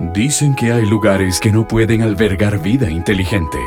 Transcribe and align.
Dicen 0.00 0.54
que 0.54 0.72
hay 0.72 0.86
lugares 0.86 1.38
que 1.38 1.52
no 1.52 1.68
pueden 1.68 2.00
albergar 2.00 2.62
vida 2.62 2.90
inteligente. 2.90 3.58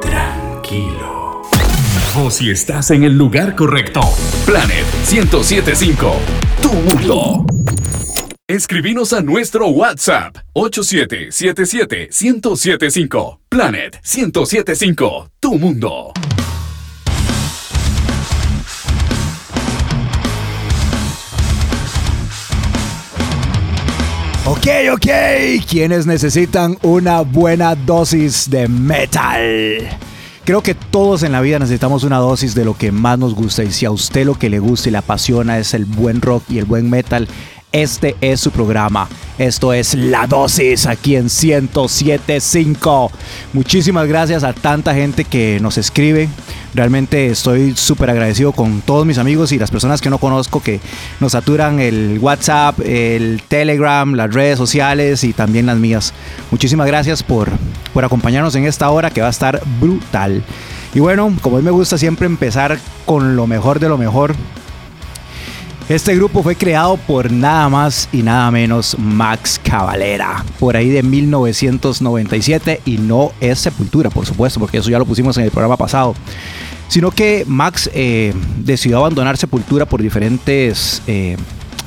Tranquilo. 0.00 1.42
O 2.16 2.30
si 2.30 2.50
estás 2.50 2.90
en 2.90 3.04
el 3.04 3.18
lugar 3.18 3.54
correcto. 3.54 4.00
Planet 4.46 4.86
1075. 5.12 6.14
Tu 6.62 6.72
mundo. 6.72 7.44
Escribinos 8.48 9.12
a 9.12 9.20
nuestro 9.20 9.68
WhatsApp 9.68 10.38
8777-1075. 10.54 13.40
Planet 13.50 13.98
1075. 14.02 15.28
Tu 15.38 15.58
mundo. 15.58 16.14
Ok, 24.50 24.66
ok. 24.92 25.06
Quienes 25.68 26.06
necesitan 26.06 26.76
una 26.82 27.20
buena 27.20 27.76
dosis 27.76 28.50
de 28.50 28.66
metal? 28.66 29.88
Creo 30.44 30.60
que 30.60 30.74
todos 30.74 31.22
en 31.22 31.30
la 31.30 31.40
vida 31.40 31.60
necesitamos 31.60 32.02
una 32.02 32.18
dosis 32.18 32.56
de 32.56 32.64
lo 32.64 32.76
que 32.76 32.90
más 32.90 33.16
nos 33.16 33.36
gusta 33.36 33.62
y 33.62 33.70
si 33.70 33.86
a 33.86 33.92
usted 33.92 34.26
lo 34.26 34.34
que 34.34 34.50
le 34.50 34.58
gusta 34.58 34.88
y 34.88 34.92
le 34.92 34.98
apasiona 34.98 35.56
es 35.60 35.72
el 35.72 35.84
buen 35.84 36.20
rock 36.20 36.42
y 36.48 36.58
el 36.58 36.64
buen 36.64 36.90
metal, 36.90 37.28
este 37.72 38.16
es 38.20 38.40
su 38.40 38.50
programa. 38.50 39.08
Esto 39.38 39.72
es 39.72 39.94
La 39.94 40.26
Dosis 40.26 40.86
aquí 40.86 41.16
en 41.16 41.24
1075. 41.24 43.10
Muchísimas 43.52 44.06
gracias 44.06 44.44
a 44.44 44.52
tanta 44.52 44.94
gente 44.94 45.24
que 45.24 45.58
nos 45.60 45.78
escribe. 45.78 46.28
Realmente 46.74 47.28
estoy 47.28 47.74
súper 47.74 48.10
agradecido 48.10 48.52
con 48.52 48.80
todos 48.80 49.06
mis 49.06 49.18
amigos 49.18 49.50
y 49.52 49.58
las 49.58 49.70
personas 49.70 50.00
que 50.00 50.10
no 50.10 50.18
conozco 50.18 50.62
que 50.62 50.80
nos 51.18 51.32
saturan 51.32 51.80
el 51.80 52.18
WhatsApp, 52.20 52.78
el 52.80 53.42
Telegram, 53.48 54.12
las 54.14 54.32
redes 54.32 54.58
sociales 54.58 55.24
y 55.24 55.32
también 55.32 55.66
las 55.66 55.78
mías. 55.78 56.12
Muchísimas 56.50 56.86
gracias 56.86 57.22
por, 57.22 57.48
por 57.92 58.04
acompañarnos 58.04 58.54
en 58.54 58.66
esta 58.66 58.90
hora 58.90 59.10
que 59.10 59.20
va 59.20 59.28
a 59.28 59.30
estar 59.30 59.60
brutal. 59.80 60.42
Y 60.94 61.00
bueno, 61.00 61.34
como 61.40 61.56
a 61.56 61.60
mí 61.60 61.64
me 61.64 61.70
gusta 61.70 61.98
siempre 61.98 62.26
empezar 62.26 62.78
con 63.06 63.36
lo 63.36 63.46
mejor 63.46 63.80
de 63.80 63.88
lo 63.88 63.96
mejor, 63.96 64.34
este 65.90 66.14
grupo 66.14 66.44
fue 66.44 66.54
creado 66.54 66.96
por 66.98 67.32
nada 67.32 67.68
más 67.68 68.08
y 68.12 68.22
nada 68.22 68.48
menos 68.52 68.96
Max 68.96 69.60
Cavalera, 69.60 70.44
por 70.60 70.76
ahí 70.76 70.88
de 70.88 71.02
1997 71.02 72.82
y 72.84 72.98
no 72.98 73.32
es 73.40 73.58
Sepultura, 73.58 74.08
por 74.08 74.24
supuesto, 74.24 74.60
porque 74.60 74.78
eso 74.78 74.88
ya 74.88 75.00
lo 75.00 75.04
pusimos 75.04 75.36
en 75.36 75.44
el 75.46 75.50
programa 75.50 75.76
pasado, 75.76 76.14
sino 76.86 77.10
que 77.10 77.44
Max 77.44 77.90
eh, 77.92 78.32
decidió 78.58 78.98
abandonar 78.98 79.36
Sepultura 79.36 79.84
por 79.84 80.00
diferentes 80.00 81.02
eh, 81.08 81.36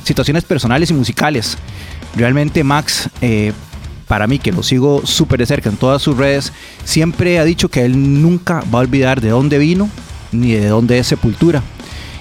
situaciones 0.02 0.44
personales 0.44 0.90
y 0.90 0.94
musicales. 0.94 1.56
Realmente 2.14 2.62
Max... 2.62 3.08
Eh, 3.22 3.52
para 4.06 4.26
mí, 4.26 4.38
que 4.38 4.52
lo 4.52 4.62
sigo 4.62 5.00
súper 5.06 5.40
de 5.40 5.46
cerca 5.46 5.70
en 5.70 5.78
todas 5.78 6.02
sus 6.02 6.14
redes, 6.14 6.52
siempre 6.84 7.38
ha 7.38 7.44
dicho 7.44 7.70
que 7.70 7.86
él 7.86 8.20
nunca 8.22 8.62
va 8.72 8.80
a 8.80 8.82
olvidar 8.82 9.22
de 9.22 9.30
dónde 9.30 9.56
vino 9.56 9.88
ni 10.30 10.52
de 10.52 10.68
dónde 10.68 10.98
es 10.98 11.06
Sepultura. 11.06 11.62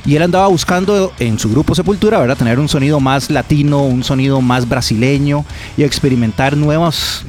Y 0.05 0.15
él 0.15 0.21
andaba 0.21 0.47
buscando 0.47 1.13
en 1.19 1.39
su 1.39 1.49
grupo 1.49 1.75
Sepultura, 1.75 2.19
¿verdad? 2.19 2.37
Tener 2.37 2.59
un 2.59 2.67
sonido 2.67 2.99
más 2.99 3.29
latino, 3.29 3.83
un 3.83 4.03
sonido 4.03 4.41
más 4.41 4.67
brasileño 4.67 5.45
y 5.77 5.83
experimentar 5.83 6.57
nuevas, 6.57 7.23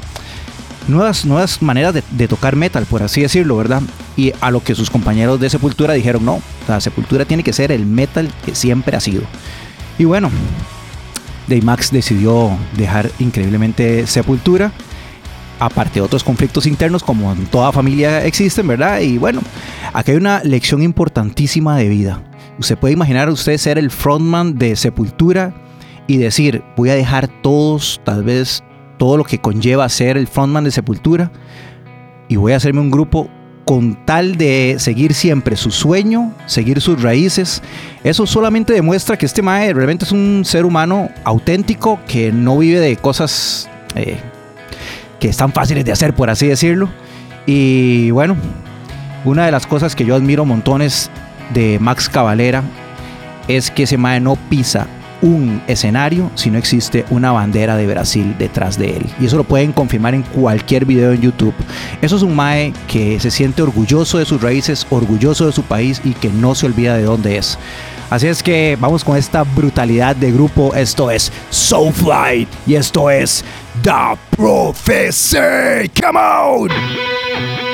nuevas, 0.88 1.24
nuevas 1.24 1.62
maneras 1.62 1.94
de, 1.94 2.28
tocar 2.28 2.56
metal, 2.56 2.84
por 2.86 3.02
así 3.04 3.20
decirlo, 3.20 3.56
¿verdad? 3.56 3.82
Y 4.16 4.32
a 4.40 4.50
lo 4.50 4.62
que 4.62 4.74
sus 4.74 4.90
compañeros 4.90 5.38
de 5.38 5.50
Sepultura 5.50 5.94
dijeron, 5.94 6.24
no, 6.24 6.40
la 6.66 6.80
Sepultura 6.80 7.24
tiene 7.24 7.44
que 7.44 7.52
ser 7.52 7.70
el 7.70 7.86
metal 7.86 8.28
que 8.44 8.56
siempre 8.56 8.96
ha 8.96 9.00
sido. 9.00 9.22
Y 9.96 10.04
bueno, 10.04 10.30
Max 11.62 11.92
decidió 11.92 12.50
dejar 12.76 13.08
increíblemente 13.20 14.08
Sepultura 14.08 14.72
aparte 15.60 15.94
de 15.94 16.00
otros 16.00 16.24
conflictos 16.24 16.66
internos 16.66 17.02
como 17.04 17.32
en 17.32 17.46
toda 17.46 17.70
familia 17.70 18.24
existen, 18.24 18.66
¿verdad? 18.66 19.00
Y 19.00 19.18
bueno, 19.18 19.40
aquí 19.92 20.10
hay 20.10 20.16
una 20.16 20.42
lección 20.42 20.82
importantísima 20.82 21.76
de 21.76 21.88
vida. 21.88 22.20
Usted 22.58 22.78
puede 22.78 22.94
imaginar 22.94 23.28
usted 23.28 23.56
ser 23.58 23.78
el 23.78 23.90
frontman 23.90 24.58
de 24.58 24.76
Sepultura 24.76 25.52
y 26.06 26.18
decir, 26.18 26.62
voy 26.76 26.90
a 26.90 26.94
dejar 26.94 27.28
todos, 27.42 28.00
tal 28.04 28.22
vez 28.22 28.62
todo 28.98 29.16
lo 29.16 29.24
que 29.24 29.40
conlleva 29.40 29.88
ser 29.88 30.16
el 30.16 30.28
frontman 30.28 30.64
de 30.64 30.70
Sepultura 30.70 31.30
y 32.28 32.36
voy 32.36 32.52
a 32.52 32.56
hacerme 32.56 32.80
un 32.80 32.90
grupo 32.90 33.28
con 33.64 34.04
tal 34.04 34.36
de 34.36 34.76
seguir 34.78 35.14
siempre 35.14 35.56
su 35.56 35.70
sueño, 35.70 36.32
seguir 36.46 36.80
sus 36.80 37.02
raíces. 37.02 37.62
Eso 38.02 38.26
solamente 38.26 38.72
demuestra 38.72 39.16
que 39.16 39.26
este 39.26 39.42
Mae 39.42 39.72
realmente 39.72 40.04
es 40.04 40.12
un 40.12 40.42
ser 40.44 40.64
humano 40.66 41.08
auténtico 41.24 41.98
que 42.06 42.30
no 42.30 42.58
vive 42.58 42.78
de 42.78 42.96
cosas 42.96 43.68
eh, 43.94 44.18
que 45.18 45.28
están 45.28 45.52
fáciles 45.52 45.84
de 45.84 45.92
hacer, 45.92 46.14
por 46.14 46.28
así 46.28 46.46
decirlo. 46.46 46.90
Y 47.46 48.10
bueno, 48.10 48.36
una 49.24 49.46
de 49.46 49.52
las 49.52 49.66
cosas 49.66 49.96
que 49.96 50.04
yo 50.04 50.14
admiro 50.14 50.44
montones 50.44 51.10
de 51.52 51.78
Max 51.78 52.08
Cavalera 52.08 52.62
es 53.48 53.70
que 53.70 53.84
ese 53.84 53.98
Mae 53.98 54.20
no 54.20 54.36
pisa 54.36 54.86
un 55.22 55.62
escenario 55.66 56.30
si 56.34 56.50
no 56.50 56.58
existe 56.58 57.06
una 57.08 57.32
bandera 57.32 57.76
de 57.76 57.86
Brasil 57.86 58.36
detrás 58.38 58.78
de 58.78 58.98
él. 58.98 59.06
Y 59.18 59.26
eso 59.26 59.36
lo 59.36 59.44
pueden 59.44 59.72
confirmar 59.72 60.14
en 60.14 60.22
cualquier 60.22 60.84
video 60.84 61.12
en 61.12 61.22
YouTube. 61.22 61.54
Eso 62.02 62.16
es 62.16 62.22
un 62.22 62.36
Mae 62.36 62.72
que 62.88 63.18
se 63.20 63.30
siente 63.30 63.62
orgulloso 63.62 64.18
de 64.18 64.26
sus 64.26 64.42
raíces, 64.42 64.86
orgulloso 64.90 65.46
de 65.46 65.52
su 65.52 65.62
país 65.62 66.00
y 66.04 66.12
que 66.12 66.28
no 66.28 66.54
se 66.54 66.66
olvida 66.66 66.96
de 66.96 67.04
dónde 67.04 67.38
es. 67.38 67.58
Así 68.10 68.26
es 68.26 68.42
que 68.42 68.76
vamos 68.78 69.02
con 69.02 69.16
esta 69.16 69.44
brutalidad 69.44 70.14
de 70.14 70.30
grupo. 70.30 70.74
Esto 70.74 71.10
es 71.10 71.32
Soulfly 71.50 72.46
y 72.66 72.74
esto 72.74 73.10
es 73.10 73.44
The 73.82 74.18
Prophecy. 74.36 75.88
Come 76.00 76.20
on! 76.20 77.73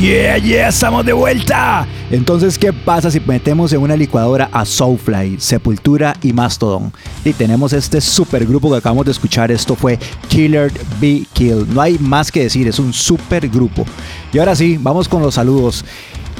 Yeah, 0.00 0.68
estamos 0.68 1.04
de 1.04 1.12
vuelta. 1.12 1.86
Entonces, 2.10 2.58
¿qué 2.58 2.72
pasa 2.72 3.10
si 3.10 3.20
metemos 3.20 3.72
en 3.72 3.80
una 3.80 3.96
licuadora 3.96 4.48
a 4.52 4.64
Soulfly, 4.64 5.36
Sepultura 5.40 6.14
y 6.22 6.32
Mastodon? 6.32 6.92
Y 7.24 7.32
tenemos 7.32 7.72
este 7.72 8.00
super 8.00 8.46
grupo 8.46 8.70
que 8.70 8.76
acabamos 8.76 9.06
de 9.06 9.12
escuchar. 9.12 9.50
Esto 9.50 9.74
fue 9.74 9.98
Killer 10.28 10.72
Be 11.00 11.24
Kill. 11.32 11.66
No 11.72 11.80
hay 11.80 11.98
más 11.98 12.30
que 12.30 12.42
decir, 12.42 12.68
es 12.68 12.78
un 12.78 12.92
super 12.92 13.48
grupo. 13.48 13.84
Y 14.32 14.38
ahora 14.38 14.54
sí, 14.54 14.78
vamos 14.80 15.08
con 15.08 15.22
los 15.22 15.34
saludos 15.34 15.84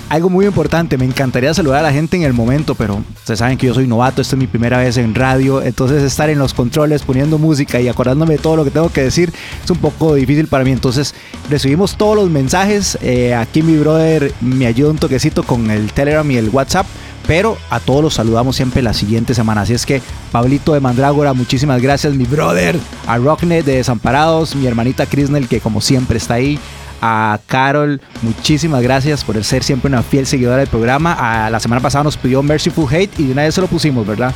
algo 0.08 0.30
muy 0.30 0.46
importante, 0.46 0.96
me 0.96 1.04
encantaría 1.04 1.52
saludar 1.52 1.80
a 1.80 1.88
la 1.88 1.92
gente 1.92 2.16
en 2.16 2.22
el 2.22 2.32
momento, 2.32 2.74
pero 2.74 3.02
ustedes 3.16 3.40
saben 3.40 3.58
que 3.58 3.66
yo 3.66 3.74
soy 3.74 3.86
novato, 3.86 4.22
esta 4.22 4.36
es 4.36 4.38
mi 4.38 4.46
primera 4.46 4.78
vez 4.78 4.96
en 4.98 5.14
radio, 5.14 5.62
entonces 5.62 6.02
estar 6.02 6.30
en 6.30 6.38
los 6.38 6.54
controles 6.54 7.02
poniendo 7.02 7.38
música 7.38 7.80
y 7.80 7.88
acordándome 7.88 8.34
de 8.34 8.38
todo 8.38 8.56
lo 8.56 8.64
que 8.64 8.70
tengo 8.70 8.90
que 8.90 9.02
decir 9.02 9.32
es 9.64 9.70
un 9.70 9.78
poco 9.78 10.14
difícil 10.14 10.46
para 10.46 10.64
mí. 10.64 10.70
Entonces 10.70 11.14
recibimos 11.50 11.96
todos 11.96 12.16
los 12.16 12.30
mensajes, 12.30 12.98
eh, 13.02 13.34
aquí 13.34 13.62
mi 13.62 13.76
brother 13.76 14.32
me 14.40 14.66
ayuda 14.66 14.90
un 14.90 14.98
toquecito 14.98 15.42
con 15.42 15.70
el 15.70 15.92
Telegram 15.92 16.28
y 16.30 16.36
el 16.36 16.50
WhatsApp. 16.50 16.86
Pero 17.26 17.58
a 17.70 17.80
todos 17.80 18.04
los 18.04 18.14
saludamos 18.14 18.54
siempre 18.54 18.82
la 18.82 18.94
siguiente 18.94 19.34
semana. 19.34 19.62
Así 19.62 19.74
es 19.74 19.84
que, 19.84 20.00
Pablito 20.30 20.74
de 20.74 20.80
Mandrágora, 20.80 21.32
muchísimas 21.32 21.82
gracias, 21.82 22.14
mi 22.14 22.22
brother. 22.22 22.78
A 23.08 23.18
Rocknet 23.18 23.64
de 23.64 23.78
Desamparados, 23.78 24.54
mi 24.54 24.68
hermanita 24.68 25.06
Krisnel, 25.06 25.48
que 25.48 25.60
como 25.60 25.80
siempre 25.80 26.18
está 26.18 26.34
ahí 26.34 26.60
a 27.00 27.38
Carol, 27.46 28.00
muchísimas 28.22 28.82
gracias 28.82 29.24
por 29.24 29.42
ser 29.44 29.62
siempre 29.62 29.88
una 29.88 30.02
fiel 30.02 30.26
seguidora 30.26 30.58
del 30.58 30.68
programa. 30.68 31.16
A, 31.18 31.50
la 31.50 31.60
semana 31.60 31.80
pasada 31.80 32.04
nos 32.04 32.16
pidió 32.16 32.42
Merciful 32.42 32.92
Hate 32.92 33.20
y 33.20 33.26
de 33.26 33.32
una 33.32 33.42
vez 33.42 33.54
se 33.54 33.60
lo 33.60 33.66
pusimos, 33.66 34.06
¿verdad? 34.06 34.34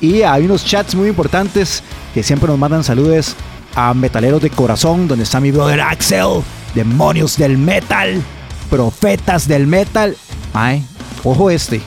Y 0.00 0.22
hay 0.22 0.44
unos 0.44 0.64
chats 0.64 0.94
muy 0.94 1.08
importantes 1.08 1.82
que 2.14 2.22
siempre 2.22 2.48
nos 2.48 2.58
mandan 2.58 2.84
saludos 2.84 3.34
a 3.74 3.94
Metaleros 3.94 4.42
de 4.42 4.50
Corazón, 4.50 5.08
donde 5.08 5.24
está 5.24 5.40
mi 5.40 5.50
brother 5.50 5.80
Axel, 5.80 6.42
Demonios 6.74 7.36
del 7.36 7.58
Metal, 7.58 8.22
Profetas 8.70 9.48
del 9.48 9.66
Metal. 9.66 10.16
Ay, 10.54 10.84
ojo 11.24 11.50
este. 11.50 11.80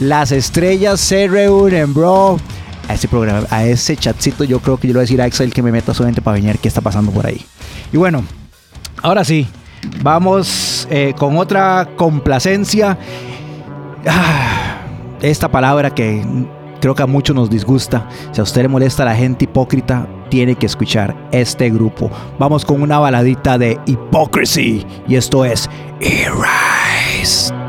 Las 0.00 0.32
estrellas 0.32 1.00
se 1.00 1.28
reúnen, 1.28 1.92
bro. 1.92 2.38
A 2.88 2.94
ese 2.94 3.06
programa, 3.06 3.46
a 3.50 3.64
ese 3.64 3.96
chatcito, 3.96 4.42
yo 4.42 4.58
creo 4.60 4.76
que 4.76 4.88
yo 4.88 4.94
le 4.94 4.98
voy 4.98 5.02
a 5.02 5.06
decir 5.06 5.22
a 5.22 5.24
Axel 5.26 5.52
que 5.52 5.62
me 5.62 5.70
meta 5.70 5.94
solamente 5.94 6.22
para 6.22 6.36
venir 6.36 6.58
qué 6.58 6.66
está 6.66 6.80
pasando 6.80 7.12
por 7.12 7.26
ahí. 7.26 7.44
Y 7.92 7.96
bueno, 7.96 8.24
Ahora 9.02 9.24
sí, 9.24 9.46
vamos 10.02 10.86
eh, 10.90 11.14
con 11.16 11.38
otra 11.38 11.88
complacencia. 11.96 12.98
Ah, 14.06 14.82
esta 15.22 15.50
palabra 15.50 15.90
que 15.90 16.22
creo 16.80 16.94
que 16.94 17.02
a 17.02 17.06
muchos 17.06 17.34
nos 17.34 17.50
disgusta. 17.50 18.08
Si 18.32 18.40
a 18.40 18.44
usted 18.44 18.62
le 18.62 18.68
molesta 18.68 19.02
a 19.02 19.06
la 19.06 19.14
gente 19.14 19.44
hipócrita, 19.44 20.06
tiene 20.28 20.54
que 20.54 20.66
escuchar 20.66 21.16
este 21.32 21.70
grupo. 21.70 22.10
Vamos 22.38 22.64
con 22.64 22.82
una 22.82 22.98
baladita 22.98 23.58
de 23.58 23.78
Hypocrisy. 23.86 24.86
Y 25.08 25.16
esto 25.16 25.44
es 25.44 25.68
Erase. 26.00 27.59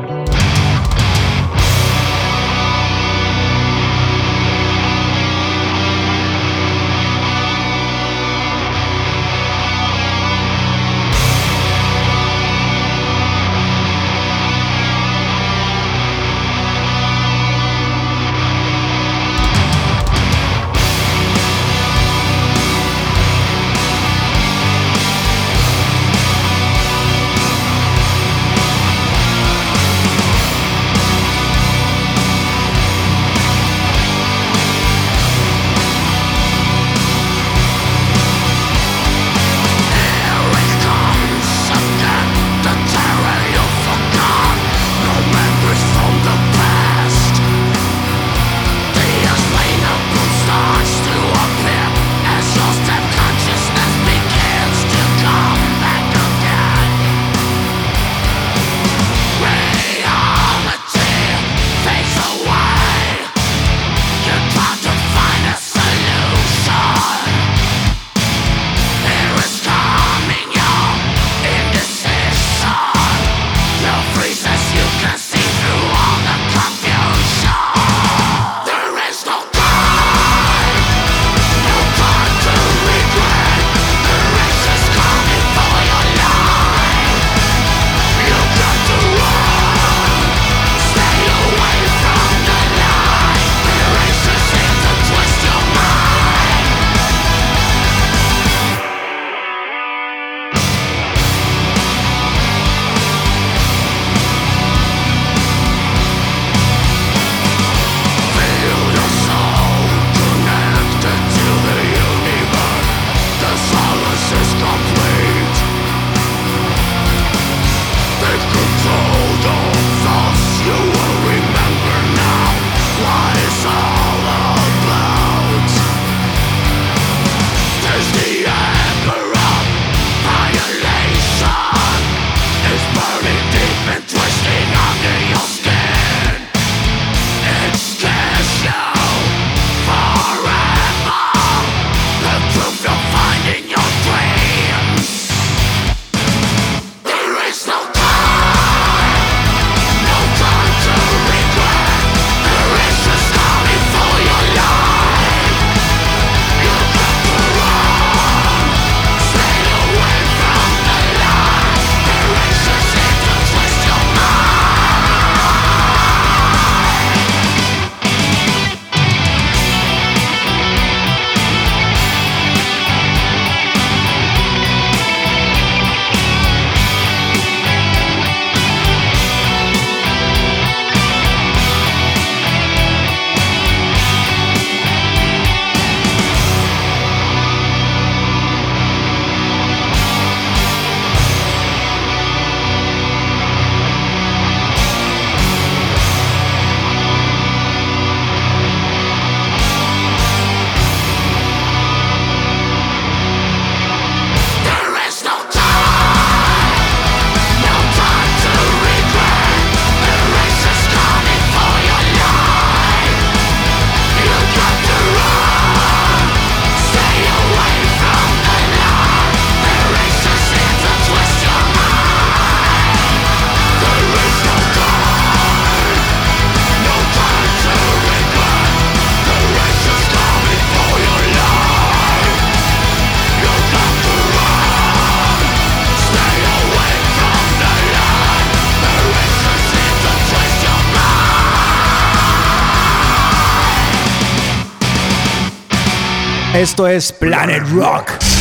Esto 246.62 246.86
es 246.86 247.12
Planet 247.12 247.64
Rock. 247.74 248.41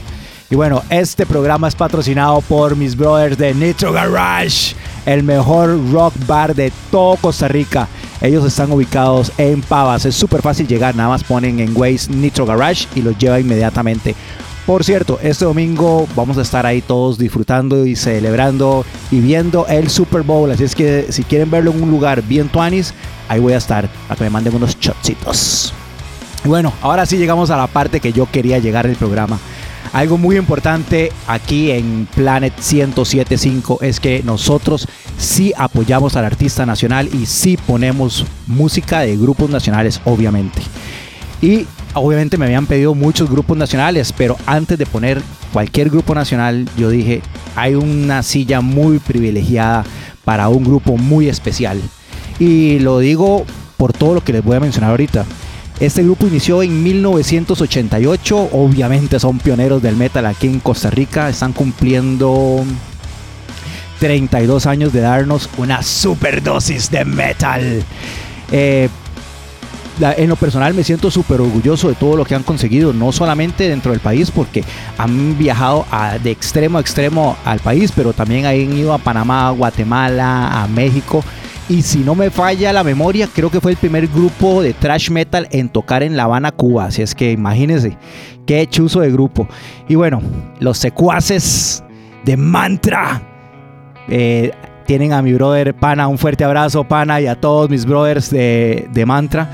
Y 0.50 0.56
bueno, 0.56 0.82
este 0.90 1.24
programa 1.24 1.68
es 1.68 1.76
patrocinado 1.76 2.40
por 2.40 2.74
mis 2.74 2.96
brothers 2.96 3.38
de 3.38 3.54
Nitro 3.54 3.92
Garage, 3.92 4.74
el 5.04 5.22
mejor 5.22 5.92
rock 5.92 6.14
bar 6.26 6.52
de 6.52 6.72
todo 6.90 7.14
Costa 7.14 7.46
Rica. 7.46 7.86
Ellos 8.20 8.44
están 8.44 8.72
ubicados 8.72 9.32
en 9.38 9.62
Pavas. 9.62 10.04
Es 10.04 10.14
súper 10.14 10.42
fácil 10.42 10.66
llegar. 10.66 10.96
Nada 10.96 11.10
más 11.10 11.24
ponen 11.24 11.60
en 11.60 11.76
Waze 11.76 12.10
Nitro 12.10 12.46
Garage 12.46 12.86
y 12.94 13.02
los 13.02 13.16
lleva 13.18 13.40
inmediatamente. 13.40 14.14
Por 14.66 14.82
cierto, 14.82 15.20
este 15.22 15.44
domingo 15.44 16.08
vamos 16.16 16.38
a 16.38 16.42
estar 16.42 16.66
ahí 16.66 16.82
todos 16.82 17.18
disfrutando 17.18 17.86
y 17.86 17.94
celebrando 17.94 18.84
y 19.12 19.20
viendo 19.20 19.64
el 19.68 19.88
Super 19.88 20.22
Bowl. 20.22 20.50
Así 20.50 20.64
es 20.64 20.74
que 20.74 21.06
si 21.10 21.22
quieren 21.22 21.50
verlo 21.50 21.70
en 21.70 21.84
un 21.84 21.90
lugar 21.90 22.22
bien 22.22 22.48
tuanis, 22.48 22.92
ahí 23.28 23.38
voy 23.38 23.52
a 23.52 23.58
estar 23.58 23.88
para 24.08 24.18
que 24.18 24.24
me 24.24 24.30
manden 24.30 24.56
unos 24.56 24.76
shotcitos. 24.80 25.72
Bueno, 26.42 26.72
ahora 26.82 27.06
sí 27.06 27.16
llegamos 27.16 27.50
a 27.50 27.56
la 27.56 27.68
parte 27.68 28.00
que 28.00 28.12
yo 28.12 28.28
quería 28.30 28.58
llegar 28.58 28.88
del 28.88 28.96
programa. 28.96 29.38
Algo 29.92 30.18
muy 30.18 30.36
importante 30.36 31.12
aquí 31.26 31.70
en 31.70 32.06
Planet 32.14 32.52
1075 32.56 33.78
es 33.82 34.00
que 34.00 34.22
nosotros 34.24 34.86
sí 35.18 35.52
apoyamos 35.56 36.16
al 36.16 36.24
artista 36.24 36.66
nacional 36.66 37.08
y 37.12 37.26
sí 37.26 37.56
ponemos 37.56 38.26
música 38.46 39.00
de 39.00 39.16
grupos 39.16 39.50
nacionales, 39.50 40.00
obviamente. 40.04 40.60
Y 41.40 41.66
obviamente 41.94 42.36
me 42.36 42.46
habían 42.46 42.66
pedido 42.66 42.94
muchos 42.94 43.30
grupos 43.30 43.56
nacionales, 43.56 44.12
pero 44.12 44.36
antes 44.46 44.78
de 44.78 44.86
poner 44.86 45.22
cualquier 45.52 45.90
grupo 45.90 46.14
nacional, 46.14 46.68
yo 46.76 46.90
dije, 46.90 47.22
hay 47.54 47.74
una 47.74 48.22
silla 48.22 48.60
muy 48.60 48.98
privilegiada 48.98 49.84
para 50.24 50.48
un 50.48 50.64
grupo 50.64 50.96
muy 50.96 51.28
especial. 51.28 51.80
Y 52.38 52.78
lo 52.80 52.98
digo 52.98 53.46
por 53.76 53.92
todo 53.92 54.14
lo 54.14 54.24
que 54.24 54.32
les 54.32 54.44
voy 54.44 54.56
a 54.56 54.60
mencionar 54.60 54.90
ahorita. 54.90 55.24
Este 55.78 56.02
grupo 56.02 56.26
inició 56.26 56.62
en 56.62 56.82
1988, 56.82 58.48
obviamente 58.52 59.20
son 59.20 59.38
pioneros 59.38 59.82
del 59.82 59.94
metal 59.94 60.24
aquí 60.24 60.46
en 60.46 60.58
Costa 60.60 60.88
Rica, 60.88 61.28
están 61.28 61.52
cumpliendo 61.52 62.64
32 64.00 64.64
años 64.64 64.94
de 64.94 65.00
darnos 65.00 65.50
una 65.58 65.82
super 65.82 66.42
dosis 66.42 66.90
de 66.90 67.04
metal. 67.04 67.84
Eh, 68.52 68.88
en 70.00 70.28
lo 70.28 70.36
personal 70.36 70.72
me 70.72 70.82
siento 70.82 71.10
súper 71.10 71.42
orgulloso 71.42 71.88
de 71.88 71.94
todo 71.94 72.16
lo 72.16 72.24
que 72.24 72.34
han 72.34 72.42
conseguido, 72.42 72.94
no 72.94 73.12
solamente 73.12 73.68
dentro 73.68 73.92
del 73.92 74.00
país, 74.00 74.30
porque 74.30 74.64
han 74.96 75.36
viajado 75.36 75.86
de 76.22 76.30
extremo 76.30 76.78
a 76.78 76.80
extremo 76.80 77.36
al 77.44 77.60
país, 77.60 77.92
pero 77.94 78.14
también 78.14 78.46
han 78.46 78.56
ido 78.56 78.94
a 78.94 78.98
Panamá, 78.98 79.50
Guatemala, 79.50 80.62
a 80.62 80.66
México. 80.68 81.22
Y 81.68 81.82
si 81.82 81.98
no 81.98 82.14
me 82.14 82.30
falla 82.30 82.72
la 82.72 82.84
memoria, 82.84 83.28
creo 83.32 83.50
que 83.50 83.60
fue 83.60 83.72
el 83.72 83.76
primer 83.76 84.06
grupo 84.06 84.62
de 84.62 84.72
thrash 84.72 85.10
metal 85.10 85.48
en 85.50 85.68
tocar 85.68 86.04
en 86.04 86.16
La 86.16 86.24
Habana, 86.24 86.52
Cuba. 86.52 86.86
Así 86.86 87.02
es 87.02 87.14
que 87.14 87.32
imagínense, 87.32 87.98
qué 88.46 88.66
chuzo 88.68 89.00
de 89.00 89.10
grupo. 89.10 89.48
Y 89.88 89.96
bueno, 89.96 90.22
los 90.60 90.78
secuaces 90.78 91.82
de 92.24 92.36
Mantra. 92.36 93.22
Eh, 94.08 94.52
tienen 94.86 95.12
a 95.12 95.20
mi 95.20 95.32
brother 95.32 95.74
Pana, 95.74 96.06
un 96.06 96.16
fuerte 96.16 96.44
abrazo 96.44 96.84
Pana 96.84 97.20
y 97.20 97.26
a 97.26 97.34
todos 97.34 97.68
mis 97.68 97.84
brothers 97.84 98.30
de, 98.30 98.88
de 98.92 99.04
Mantra. 99.06 99.50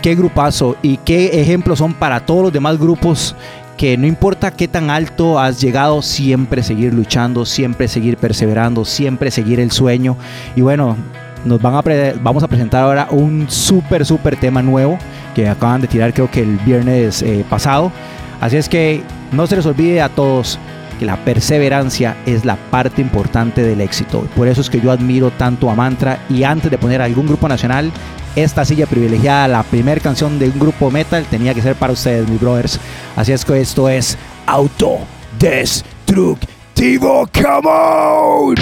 Qué 0.00 0.14
grupazo 0.14 0.76
y 0.80 0.98
qué 0.98 1.40
ejemplos 1.40 1.80
son 1.80 1.92
para 1.92 2.24
todos 2.24 2.44
los 2.44 2.52
demás 2.52 2.78
grupos 2.78 3.34
que 3.76 3.96
no 3.96 4.06
importa 4.06 4.52
qué 4.52 4.68
tan 4.68 4.90
alto 4.90 5.38
has 5.38 5.60
llegado, 5.60 6.02
siempre 6.02 6.62
seguir 6.62 6.94
luchando, 6.94 7.44
siempre 7.44 7.88
seguir 7.88 8.16
perseverando, 8.16 8.84
siempre 8.84 9.30
seguir 9.30 9.60
el 9.60 9.70
sueño. 9.70 10.16
Y 10.56 10.60
bueno, 10.60 10.96
nos 11.44 11.60
van 11.60 11.74
a 11.74 11.82
vamos 12.20 12.42
a 12.42 12.48
presentar 12.48 12.82
ahora 12.82 13.08
un 13.10 13.46
súper, 13.48 14.04
súper 14.04 14.36
tema 14.36 14.62
nuevo 14.62 14.98
que 15.34 15.48
acaban 15.48 15.80
de 15.80 15.88
tirar 15.88 16.12
creo 16.12 16.30
que 16.30 16.40
el 16.40 16.56
viernes 16.58 17.22
eh, 17.22 17.44
pasado. 17.48 17.92
Así 18.40 18.56
es 18.56 18.68
que 18.68 19.02
no 19.32 19.46
se 19.46 19.56
les 19.56 19.66
olvide 19.66 20.00
a 20.00 20.08
todos 20.08 20.58
que 20.98 21.06
la 21.06 21.16
perseverancia 21.24 22.16
es 22.26 22.44
la 22.44 22.56
parte 22.56 23.00
importante 23.00 23.62
del 23.62 23.80
éxito. 23.80 24.26
Por 24.36 24.48
eso 24.48 24.60
es 24.60 24.68
que 24.68 24.80
yo 24.80 24.90
admiro 24.90 25.30
tanto 25.30 25.70
a 25.70 25.74
Mantra 25.74 26.24
y 26.28 26.42
antes 26.42 26.70
de 26.70 26.78
poner 26.78 27.00
algún 27.00 27.26
grupo 27.26 27.48
nacional, 27.48 27.92
esta 28.36 28.64
silla 28.64 28.86
privilegiada, 28.86 29.48
la 29.48 29.62
primera 29.62 30.00
canción 30.00 30.38
de 30.38 30.48
un 30.48 30.58
grupo 30.58 30.90
metal, 30.90 31.24
tenía 31.30 31.54
que 31.54 31.62
ser 31.62 31.76
para 31.76 31.92
ustedes, 31.92 32.28
mis 32.28 32.40
brothers. 32.40 32.80
Así 33.16 33.32
es 33.32 33.44
que 33.44 33.60
esto 33.60 33.88
es 33.88 34.18
Autodestructivo. 34.46 37.28
Come 37.32 37.68
on! 37.68 38.54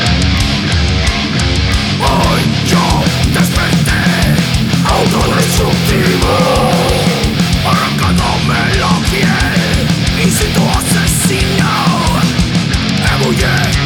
Yeah. 13.36 13.85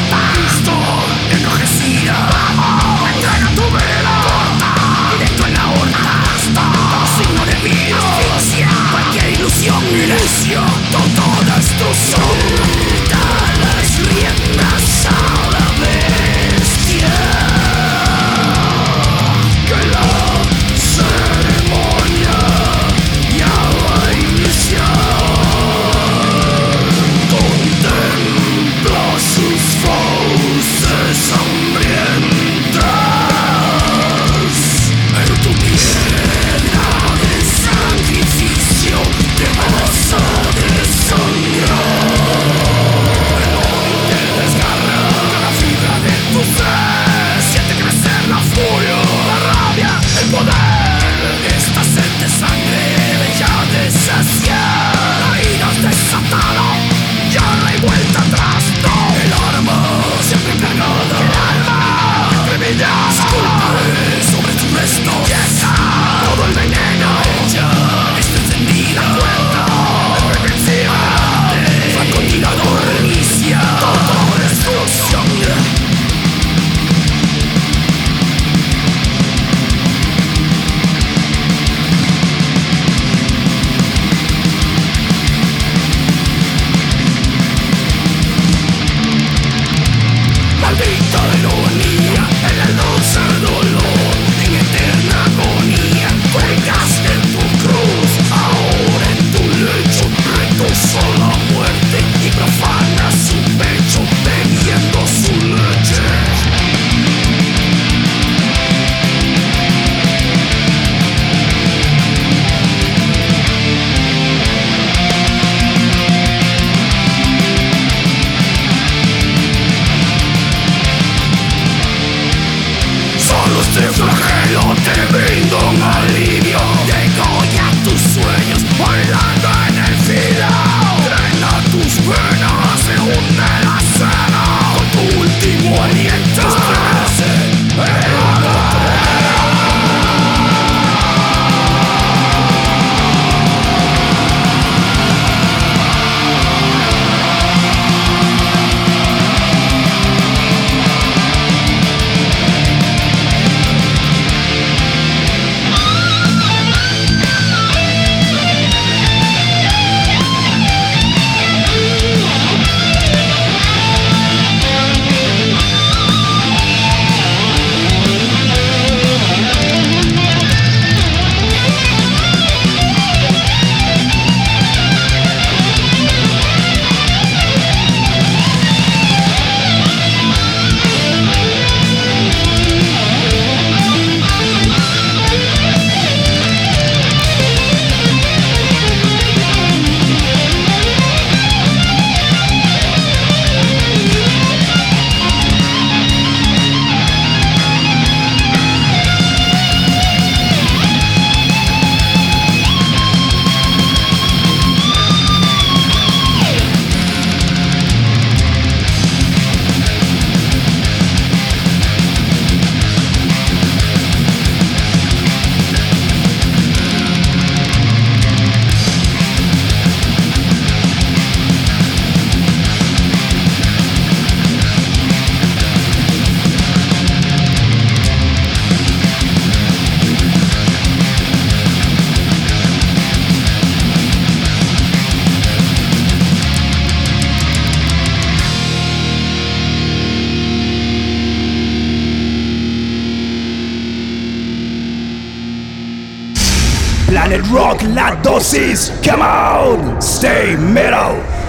Planet 247.31 247.49
Rock, 247.53 247.81
la 247.93 248.15
dosis. 248.21 248.91
Come 249.01 249.21
on, 249.21 250.01
stay 250.01 250.57
metal. 250.57 251.40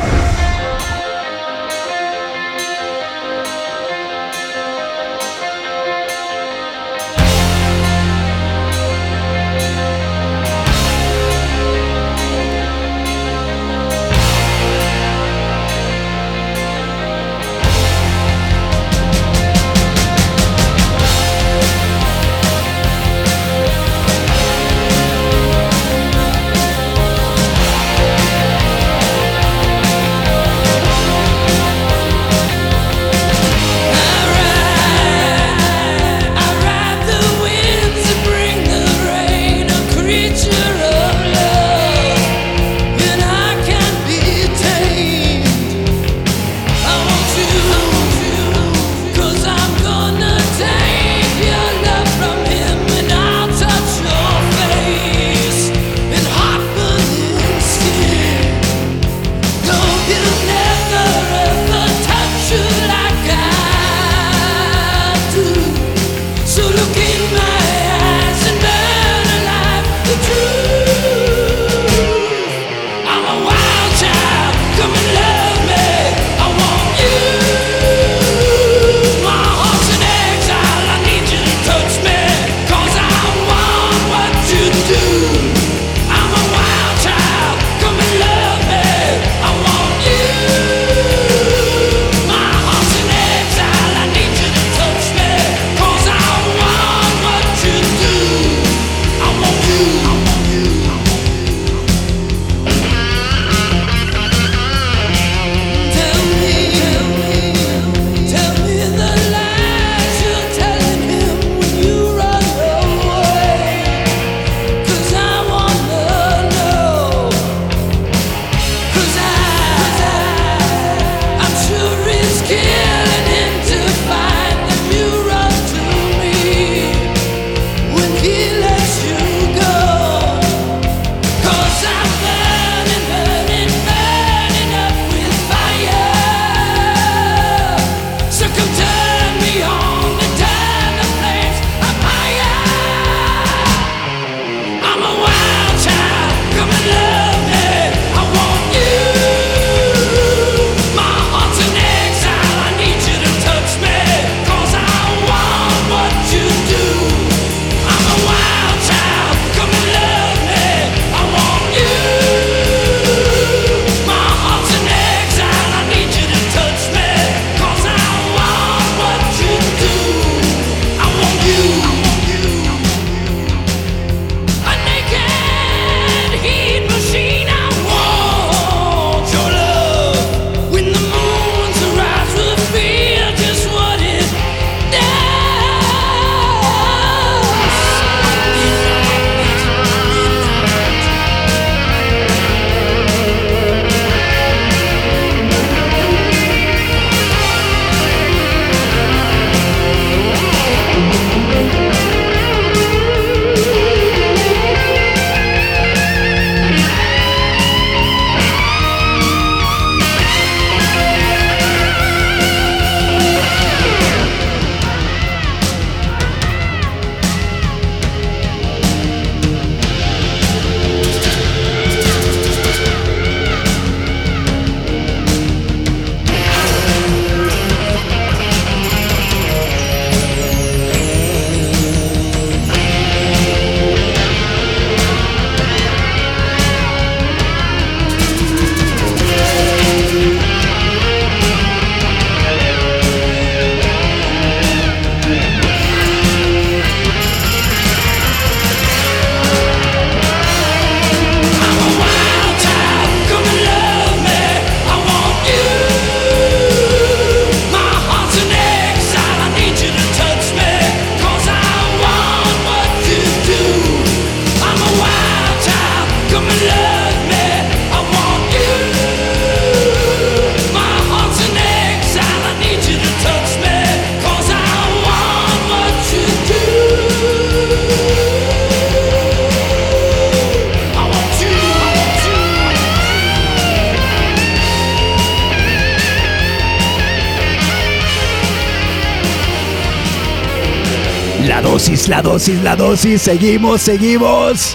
La 292.72 292.76
dosis. 292.76 293.20
Seguimos, 293.20 293.82
seguimos. 293.82 294.74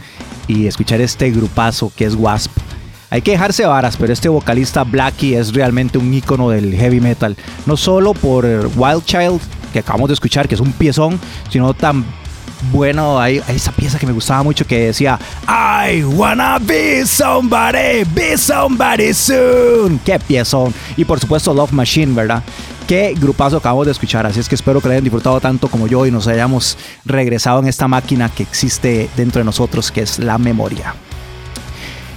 y 0.47 0.67
escuchar 0.67 1.01
este 1.01 1.31
grupazo 1.31 1.91
que 1.97 2.05
es 2.05 2.15
Wasp. 2.15 2.53
Hay 3.09 3.23
que 3.23 3.31
dejarse 3.31 3.65
varas, 3.65 3.97
pero 3.97 4.12
este 4.12 4.29
vocalista 4.29 4.85
Blackie 4.85 5.37
es 5.37 5.55
realmente 5.55 5.97
un 5.97 6.12
icono 6.12 6.51
del 6.51 6.75
heavy 6.75 7.01
metal. 7.01 7.35
No 7.65 7.79
solo 7.79 8.12
por 8.12 8.45
Wild 8.77 9.07
Child, 9.07 9.41
que 9.73 9.79
acabamos 9.79 10.09
de 10.09 10.15
escuchar, 10.15 10.49
que 10.49 10.55
es 10.55 10.61
un 10.61 10.73
piezón, 10.73 11.19
sino 11.49 11.73
tan 11.73 12.05
bueno, 12.70 13.20
hay, 13.20 13.42
esa 13.48 13.72
pieza 13.72 13.98
que 13.98 14.07
me 14.07 14.12
gustaba 14.12 14.42
mucho 14.42 14.66
que 14.66 14.87
decía 14.87 15.18
I 15.48 16.05
wanna 16.05 16.59
be 16.61 17.05
somebody, 17.07 18.05
be 18.14 18.37
somebody 18.38 19.12
soon. 19.12 19.98
Qué 20.05 20.18
piezón. 20.18 20.72
Y 20.96 21.05
por 21.05 21.18
supuesto 21.18 21.53
Love 21.53 21.72
Machine, 21.72 22.14
¿verdad? 22.14 22.42
Qué 22.87 23.14
grupazo 23.18 23.57
acabamos 23.57 23.87
de 23.87 23.92
escuchar. 23.92 24.27
Así 24.27 24.40
es 24.40 24.48
que 24.48 24.55
espero 24.55 24.81
que 24.81 24.88
lo 24.88 24.92
hayan 24.92 25.05
disfrutado 25.05 25.40
tanto 25.40 25.68
como 25.68 25.87
yo 25.87 26.07
y 26.07 26.11
nos 26.11 26.27
hayamos 26.27 26.77
regresado 27.05 27.61
en 27.61 27.68
esta 27.68 27.88
máquina 27.88 28.29
que 28.29 28.42
existe 28.42 29.09
dentro 29.16 29.40
de 29.40 29.44
nosotros, 29.44 29.90
que 29.90 30.03
es 30.03 30.18
la 30.18 30.38
memoria. 30.38 30.94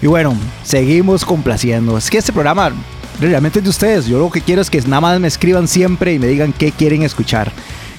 Y 0.02 0.08
bueno, 0.08 0.36
seguimos 0.64 1.26
complaciendo. 1.26 1.98
Es 1.98 2.10
que 2.10 2.18
este 2.18 2.34
programa 2.34 2.72
realmente 3.20 3.60
es 3.60 3.64
de 3.64 3.70
ustedes. 3.70 4.06
Yo 4.08 4.20
lo 4.20 4.30
que 4.30 4.42
quiero 4.42 4.62
es 4.62 4.70
que 4.70 4.82
nada 4.82 5.02
más 5.02 5.20
me 5.20 5.28
escriban 5.28 5.68
siempre 5.68 6.14
y 6.14 6.20
me 6.20 6.28
digan 6.28 6.54
qué 6.54 6.72
quieren 6.72 7.04
escuchar. 7.04 7.52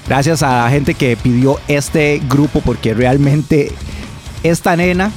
Gracias 0.07 0.41
a 0.41 0.63
la 0.63 0.69
gente 0.69 0.93
que 0.93 1.17
pidió 1.17 1.59
este 1.67 2.21
grupo 2.29 2.61
porque 2.61 2.93
realmente 2.93 3.73
esta 4.41 4.75
nena, 4.75 5.11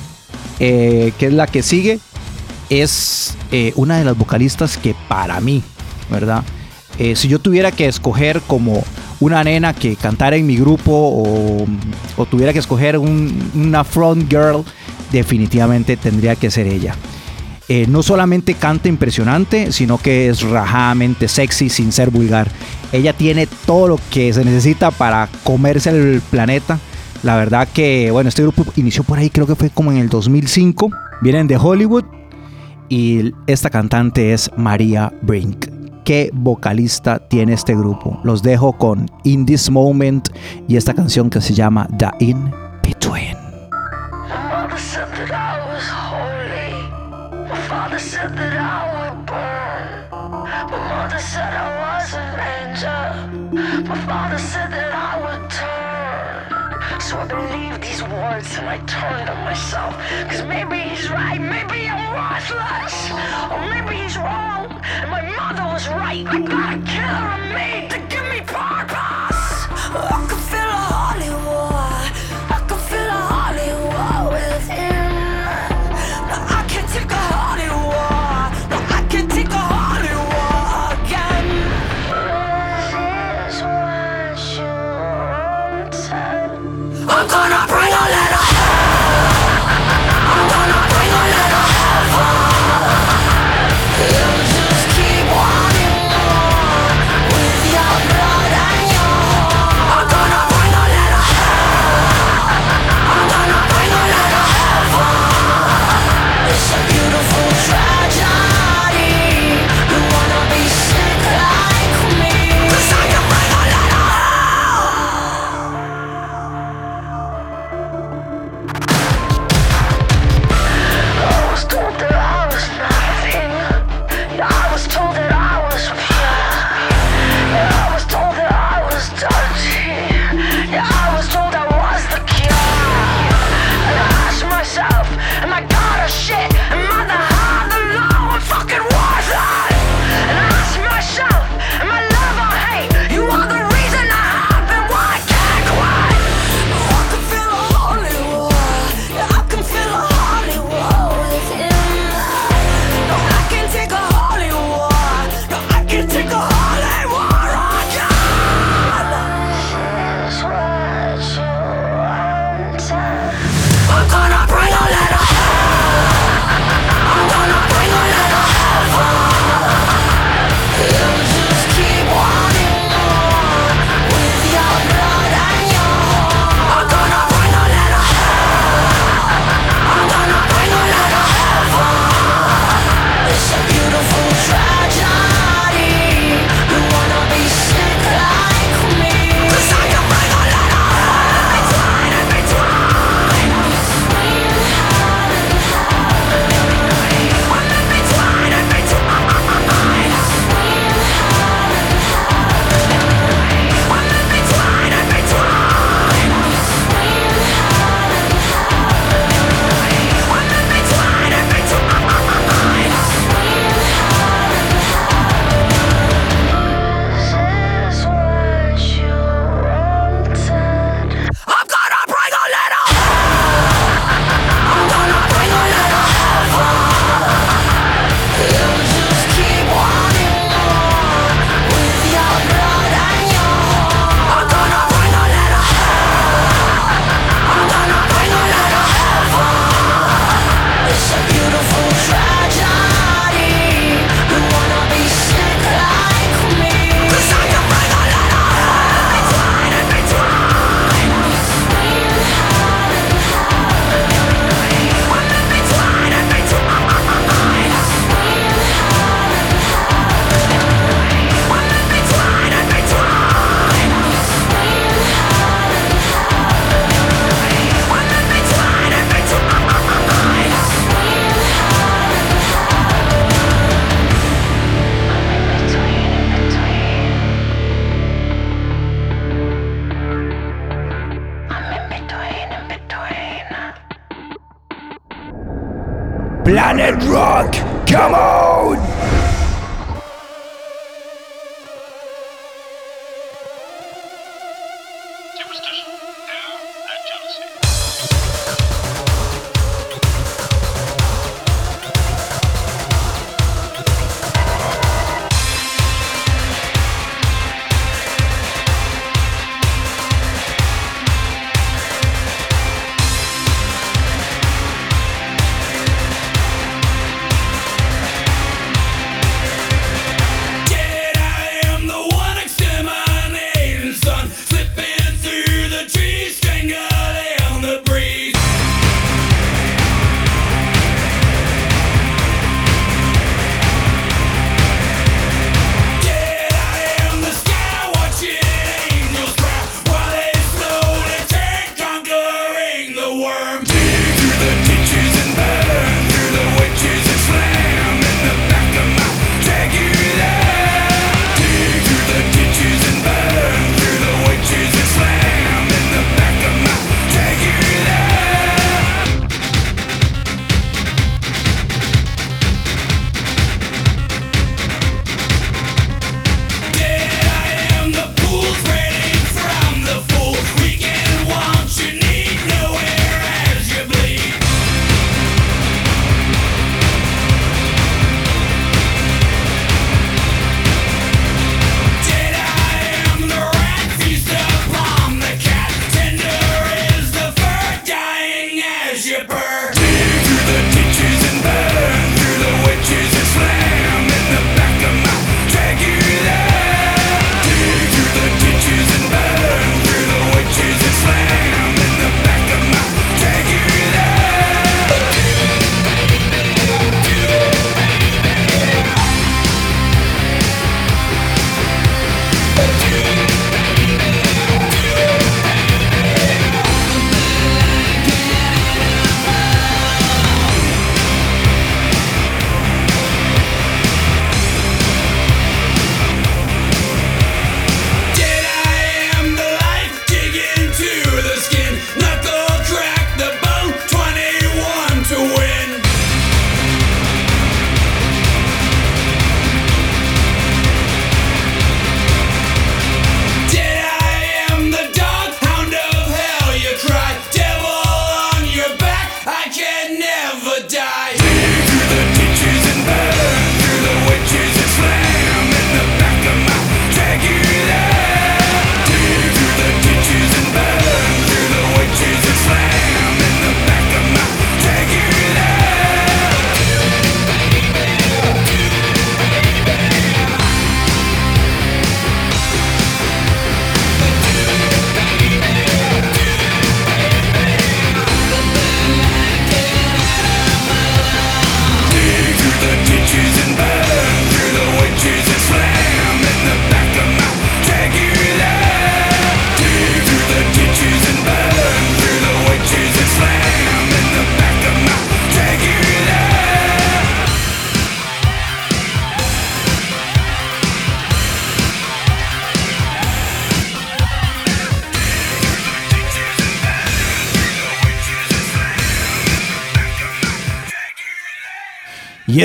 eh, 0.58 1.12
que 1.18 1.26
es 1.26 1.32
la 1.32 1.46
que 1.46 1.62
sigue, 1.62 2.00
es 2.70 3.36
eh, 3.52 3.72
una 3.76 3.98
de 3.98 4.04
las 4.04 4.18
vocalistas 4.18 4.76
que 4.76 4.96
para 5.08 5.40
mí, 5.40 5.62
¿verdad? 6.10 6.42
Eh, 6.98 7.14
si 7.14 7.28
yo 7.28 7.38
tuviera 7.38 7.70
que 7.70 7.86
escoger 7.86 8.40
como 8.42 8.82
una 9.20 9.44
nena 9.44 9.74
que 9.74 9.94
cantara 9.94 10.36
en 10.36 10.46
mi 10.46 10.56
grupo 10.56 10.92
o, 10.92 12.26
tuviera 12.26 12.52
que 12.52 12.58
escoger 12.58 12.98
una 12.98 13.84
front 13.84 14.28
girl, 14.28 14.64
definitivamente 15.12 15.96
tendría 15.96 16.34
que 16.36 16.50
ser 16.50 16.66
ella. 16.66 16.94
Eh, 17.72 17.86
no 17.88 18.02
solamente 18.02 18.54
canta 18.54 18.88
impresionante, 18.88 19.70
sino 19.70 19.96
que 19.96 20.28
es 20.28 20.42
rajadamente 20.42 21.28
sexy 21.28 21.68
sin 21.68 21.92
ser 21.92 22.10
vulgar. 22.10 22.50
Ella 22.90 23.12
tiene 23.12 23.46
todo 23.46 23.86
lo 23.86 24.00
que 24.10 24.32
se 24.32 24.44
necesita 24.44 24.90
para 24.90 25.28
comerse 25.44 25.90
el 25.90 26.20
planeta. 26.20 26.80
La 27.22 27.36
verdad 27.36 27.68
que, 27.72 28.10
bueno, 28.10 28.26
este 28.28 28.42
grupo 28.42 28.64
inició 28.74 29.04
por 29.04 29.18
ahí, 29.18 29.30
creo 29.30 29.46
que 29.46 29.54
fue 29.54 29.70
como 29.70 29.92
en 29.92 29.98
el 29.98 30.08
2005. 30.08 30.90
Vienen 31.22 31.46
de 31.46 31.58
Hollywood 31.58 32.06
y 32.88 33.32
esta 33.46 33.70
cantante 33.70 34.32
es 34.32 34.50
María 34.56 35.12
Brink. 35.22 35.66
Qué 36.04 36.30
vocalista 36.32 37.20
tiene 37.20 37.52
este 37.52 37.76
grupo. 37.76 38.18
Los 38.24 38.42
dejo 38.42 38.72
con 38.72 39.08
In 39.22 39.46
This 39.46 39.70
Moment 39.70 40.28
y 40.66 40.74
esta 40.74 40.92
canción 40.92 41.30
que 41.30 41.40
se 41.40 41.54
llama 41.54 41.86
The 41.96 42.10
In 42.18 42.50
Between. 42.82 43.49
Father 54.10 54.38
said 54.38 54.72
that 54.72 54.90
I 54.90 55.12
would 55.22 55.44
turn. 55.54 57.00
So 57.00 57.14
I 57.22 57.26
believed 57.30 57.80
these 57.80 58.02
words 58.02 58.50
and 58.58 58.66
I 58.68 58.78
turned 58.98 59.30
on 59.30 59.44
myself. 59.44 59.94
Cause 60.28 60.42
maybe 60.42 60.78
he's 60.90 61.08
right, 61.08 61.38
maybe 61.38 61.86
I'm 61.86 62.02
worthless. 62.18 62.96
Or 63.54 63.62
maybe 63.70 64.02
he's 64.02 64.16
wrong, 64.18 64.66
and 65.00 65.10
my 65.14 65.22
mother 65.38 65.62
was 65.74 65.86
right. 66.02 66.26
I 66.26 66.40
got 66.40 66.74
a 66.74 66.80
killer 66.90 67.28
in 67.38 67.44
me 67.54 67.70
to 67.92 67.98
give 68.12 68.26
me 68.32 68.40
purpose. 68.40 68.69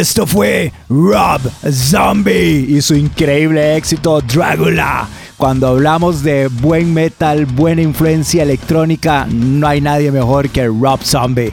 Esto 0.05 0.27
fue 0.27 0.71
Rob 0.87 1.41
Zombie 1.67 2.67
y 2.69 2.79
su 2.79 2.93
increíble 2.93 3.75
éxito 3.75 4.21
Dragula. 4.21 5.07
Cuando 5.35 5.69
hablamos 5.69 6.21
de 6.21 6.47
buen 6.47 6.93
metal, 6.93 7.47
buena 7.47 7.81
influencia 7.81 8.43
electrónica, 8.43 9.25
no 9.27 9.67
hay 9.67 9.81
nadie 9.81 10.11
mejor 10.11 10.49
que 10.49 10.67
Rob 10.67 11.01
Zombie. 11.01 11.51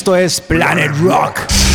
Esto 0.01 0.15
es 0.15 0.41
Planet 0.41 0.91
Rock. 1.03 1.70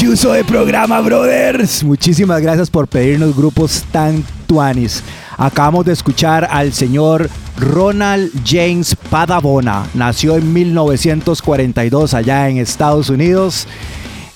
De 0.00 0.44
programa, 0.44 0.98
brothers. 1.02 1.84
Muchísimas 1.84 2.40
gracias 2.40 2.70
por 2.70 2.88
pedirnos 2.88 3.36
grupos 3.36 3.84
tan 3.92 4.24
tuanis. 4.46 5.04
Acabamos 5.36 5.84
de 5.84 5.92
escuchar 5.92 6.48
al 6.50 6.72
señor 6.72 7.28
Ronald 7.58 8.32
James 8.42 8.96
Padabona. 9.10 9.84
Nació 9.92 10.36
en 10.36 10.54
1942 10.54 12.14
allá 12.14 12.48
en 12.48 12.56
Estados 12.56 13.10
Unidos. 13.10 13.66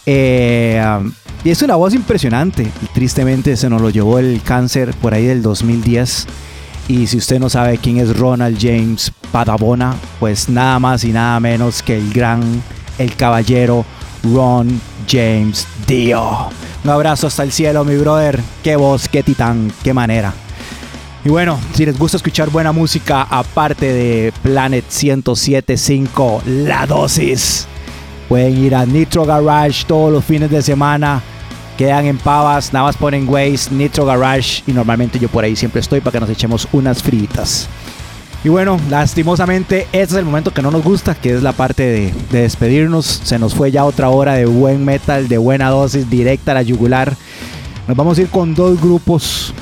Eh, 0.05 0.85
y 1.45 1.51
es 1.51 1.63
una 1.63 1.77
voz 1.77 1.95
impresionante. 1.95 2.71
Tristemente 2.93 3.57
se 3.57 3.71
nos 3.71 3.81
lo 3.81 3.89
llevó 3.89 4.19
el 4.19 4.43
cáncer 4.43 4.93
por 5.01 5.15
ahí 5.15 5.25
del 5.25 5.41
2010. 5.41 6.27
Y 6.89 7.07
si 7.07 7.17
usted 7.17 7.41
no 7.41 7.49
sabe 7.49 7.79
quién 7.79 7.97
es 7.97 8.15
Ronald 8.15 8.59
James 8.61 9.11
Padabona, 9.33 9.95
pues 10.21 10.51
nada 10.51 10.79
más 10.79 11.05
y 11.05 11.13
nada 11.13 11.41
menos 11.41 11.83
que 11.83 11.97
el 11.97 12.13
gran, 12.13 12.43
el 12.99 13.17
caballero 13.17 13.87
Ron 14.25 14.81
James 15.09 15.67
Dio. 15.87 16.49
Un 16.83 16.91
abrazo 16.91 17.27
hasta 17.27 17.43
el 17.43 17.53
cielo, 17.53 17.85
mi 17.85 17.97
brother. 17.97 18.41
Qué 18.63 18.77
voz, 18.77 19.09
qué 19.09 19.23
titán, 19.23 19.73
qué 19.83 19.95
manera. 19.95 20.33
Y 21.25 21.31
bueno, 21.31 21.59
si 21.73 21.87
les 21.87 21.99
gusta 21.99 22.19
escuchar 22.19 22.51
buena 22.51 22.73
música, 22.73 23.23
aparte 23.23 23.93
de 23.93 24.33
Planet 24.43 24.85
1075, 24.85 26.43
La 26.47 26.87
Dosis, 26.87 27.67
pueden 28.29 28.63
ir 28.63 28.75
a 28.75 28.85
Nitro 28.85 29.25
Garage 29.25 29.85
todos 29.87 30.13
los 30.13 30.23
fines 30.23 30.51
de 30.51 30.61
semana. 30.61 31.23
Quedan 31.79 32.05
en 32.05 32.19
Pavas, 32.19 32.73
nada 32.73 32.87
más 32.87 32.97
ponen 32.97 33.27
Waze, 33.27 33.73
Nitro 33.73 34.05
Garage 34.05 34.63
y 34.67 34.73
normalmente 34.73 35.19
yo 35.19 35.29
por 35.29 35.45
ahí 35.45 35.57
siempre 35.57 35.81
estoy 35.81 36.01
para 36.01 36.13
que 36.13 36.21
nos 36.21 36.31
echemos 36.31 36.69
unas 36.73 37.03
fritas. 37.03 37.69
Y 38.45 38.51
bueno, 38.51 38.79
lastimosamente, 38.91 39.85
este 39.85 39.99
es 40.03 40.13
el 40.13 40.27
momento 40.27 40.53
que 40.53 40.61
no 40.61 40.71
nos 40.71 40.85
gusta, 40.85 41.15
que 41.15 41.35
es 41.35 41.43
la 41.43 41.53
parte 41.53 41.83
de, 41.83 42.15
despedirnos. 42.31 43.07
Se 43.25 43.39
nos 43.39 43.55
fue 43.55 43.71
ya 43.71 43.87
otra 43.87 44.11
hora 44.11 44.35
de 44.35 44.45
buen 44.45 44.85
metal, 44.85 45.29
de 45.29 45.39
buena 45.39 45.71
dosis, 45.71 46.11
directa 46.11 46.51
a 46.51 46.57
la 46.57 46.63
yugular. 46.63 47.17
Nos 47.89 47.97
vamos 47.97 48.19
a 48.19 48.21
ir 48.21 48.29
con 48.29 48.55
dos 48.55 48.79
grupos 48.79 49.55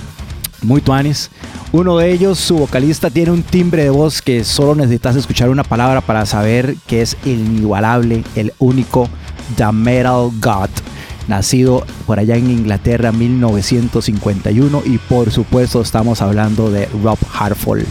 muy 0.62 0.80
tuanis. 0.80 1.30
Uno 1.70 1.96
de 1.96 2.10
ellos, 2.10 2.40
su 2.40 2.56
vocalista, 2.56 3.08
tiene 3.08 3.30
un 3.30 3.44
timbre 3.44 3.84
de 3.84 3.90
voz 3.90 4.20
que 4.20 4.42
solo 4.42 4.74
necesitas 4.74 5.14
escuchar 5.14 5.48
una 5.48 5.62
palabra 5.62 6.00
para 6.00 6.26
saber 6.26 6.74
que 6.88 7.02
es 7.02 7.16
el 7.24 7.38
inigualable, 7.38 8.24
el 8.34 8.52
único 8.58 9.08
The 9.56 9.70
Metal 9.70 10.28
God. 10.40 10.70
Nacido 11.28 11.86
por 12.04 12.18
allá 12.18 12.34
en 12.34 12.50
Inglaterra 12.50 13.10
en 13.10 13.18
1951 13.18 14.82
y 14.84 14.98
por 14.98 15.30
supuesto 15.30 15.80
estamos 15.80 16.20
hablando 16.20 16.68
de 16.68 16.88
Rob 17.00 17.18
Hartford 17.32 17.84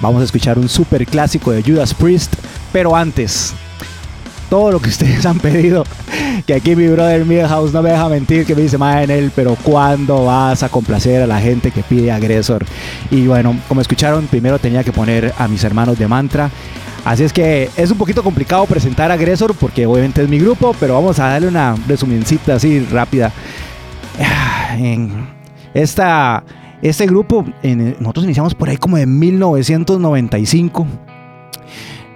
Vamos 0.00 0.22
a 0.22 0.24
escuchar 0.24 0.58
un 0.58 0.68
super 0.68 1.04
clásico 1.06 1.50
de 1.50 1.62
Judas 1.62 1.92
Priest, 1.94 2.34
pero 2.72 2.94
antes, 2.94 3.54
todo 4.48 4.70
lo 4.72 4.80
que 4.80 4.88
ustedes 4.90 5.26
han 5.26 5.38
pedido. 5.38 5.84
Que 6.46 6.54
aquí 6.54 6.76
mi 6.76 6.86
brother 6.86 7.24
Milhouse 7.24 7.72
no 7.72 7.82
me 7.82 7.90
deja 7.90 8.08
mentir, 8.08 8.46
que 8.46 8.54
me 8.54 8.62
dice, 8.62 8.78
más 8.78 9.02
en 9.02 9.10
él, 9.10 9.32
pero 9.34 9.56
¿cuándo 9.62 10.26
vas 10.26 10.62
a 10.62 10.68
complacer 10.68 11.22
a 11.22 11.26
la 11.26 11.40
gente 11.40 11.70
que 11.70 11.82
pide 11.82 12.12
agresor? 12.12 12.64
Y 13.10 13.26
bueno, 13.26 13.58
como 13.66 13.80
escucharon, 13.80 14.26
primero 14.26 14.58
tenía 14.58 14.84
que 14.84 14.92
poner 14.92 15.34
a 15.36 15.48
mis 15.48 15.64
hermanos 15.64 15.98
de 15.98 16.06
mantra. 16.06 16.50
Así 17.04 17.24
es 17.24 17.32
que 17.32 17.70
es 17.76 17.90
un 17.90 17.98
poquito 17.98 18.22
complicado 18.22 18.66
presentar 18.66 19.10
a 19.10 19.14
Agresor 19.14 19.54
porque 19.54 19.86
obviamente 19.86 20.22
es 20.22 20.28
mi 20.28 20.38
grupo, 20.38 20.74
pero 20.78 20.94
vamos 20.94 21.18
a 21.18 21.28
darle 21.28 21.48
una 21.48 21.74
resumencita 21.86 22.56
así 22.56 22.80
rápida. 22.80 23.32
En 24.76 25.28
esta, 25.74 26.42
este 26.82 27.06
grupo, 27.06 27.44
nosotros 28.00 28.24
iniciamos 28.24 28.54
por 28.54 28.68
ahí 28.68 28.76
como 28.76 28.98
en 28.98 29.18
1995 29.18 30.86